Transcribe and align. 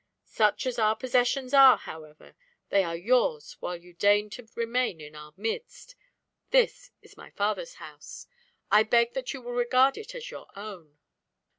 Such 0.25 0.65
as 0.65 0.79
our 0.79 0.95
possessions 0.95 1.53
are, 1.53 1.77
however, 1.77 2.35
they 2.69 2.83
are 2.83 2.95
yours 2.97 3.57
while 3.59 3.77
you 3.77 3.93
deign 3.93 4.31
to 4.31 4.47
remain 4.55 4.99
in 4.99 5.15
our 5.15 5.31
midst. 5.37 5.93
This 6.49 6.89
is 7.03 7.17
my 7.17 7.29
father's 7.29 7.75
house. 7.75 8.25
I 8.71 8.81
beg 8.81 9.13
that 9.13 9.31
you 9.35 9.43
will 9.43 9.53
regard 9.53 9.99
it 9.99 10.15
as 10.15 10.31
your 10.31 10.47
own. 10.55 10.97